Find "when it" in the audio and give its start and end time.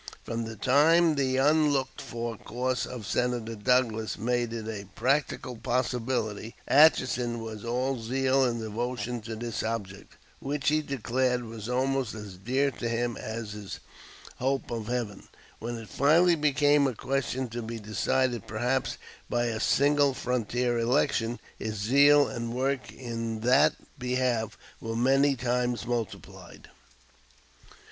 15.59-15.87